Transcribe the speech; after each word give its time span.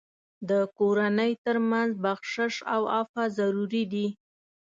د 0.49 0.51
کورنۍ 0.77 1.31
تر 1.45 1.57
منځ 1.69 1.91
بخشش 2.03 2.53
او 2.73 2.81
عفو 2.97 3.23
ضروري 3.37 3.83
دي. 3.93 4.07